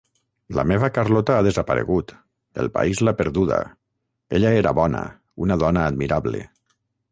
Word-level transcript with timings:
La 0.59 0.63
meva 0.69 0.87
Carlota 0.93 1.35
ha 1.39 1.43
desaparegut 1.47 2.13
-el 2.15 2.71
país 2.79 3.03
l'ha 3.05 3.15
perduda- 3.21 3.61
Ella 4.39 4.57
era 4.63 4.75
bona, 4.83 5.05
una 5.47 5.61
dona 5.67 5.87
admirable. 5.93 6.45